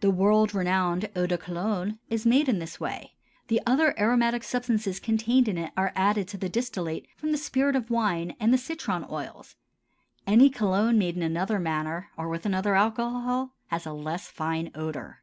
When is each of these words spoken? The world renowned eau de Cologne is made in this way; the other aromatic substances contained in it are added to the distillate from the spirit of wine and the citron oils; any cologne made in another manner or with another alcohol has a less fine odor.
The 0.00 0.10
world 0.10 0.56
renowned 0.56 1.08
eau 1.14 1.28
de 1.28 1.38
Cologne 1.38 2.00
is 2.10 2.26
made 2.26 2.48
in 2.48 2.58
this 2.58 2.80
way; 2.80 3.12
the 3.46 3.60
other 3.64 3.96
aromatic 3.96 4.42
substances 4.42 4.98
contained 4.98 5.46
in 5.46 5.56
it 5.56 5.70
are 5.76 5.92
added 5.94 6.26
to 6.26 6.36
the 6.36 6.48
distillate 6.48 7.06
from 7.16 7.30
the 7.30 7.38
spirit 7.38 7.76
of 7.76 7.88
wine 7.88 8.34
and 8.40 8.52
the 8.52 8.58
citron 8.58 9.06
oils; 9.08 9.54
any 10.26 10.50
cologne 10.50 10.98
made 10.98 11.14
in 11.16 11.22
another 11.22 11.60
manner 11.60 12.08
or 12.16 12.28
with 12.28 12.44
another 12.44 12.74
alcohol 12.74 13.54
has 13.68 13.86
a 13.86 13.92
less 13.92 14.26
fine 14.26 14.72
odor. 14.74 15.22